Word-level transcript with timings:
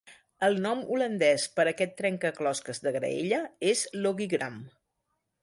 El 0.45 0.55
nom 0.61 0.79
holandès 0.95 1.45
per 1.59 1.65
a 1.65 1.71
aquest 1.73 1.93
trencaclosques 1.99 2.83
de 2.87 2.95
graella 2.97 3.43
és 3.75 3.85
"logigram" 4.07 4.59